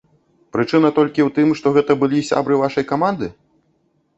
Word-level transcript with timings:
Прычына 0.55 0.89
толькі 0.99 1.21
ў 1.27 1.35
тым, 1.35 1.53
што 1.59 1.73
гэта 1.75 1.97
былі 2.05 2.25
сябры 2.31 2.59
вашай 2.63 2.89
каманды? 2.93 3.31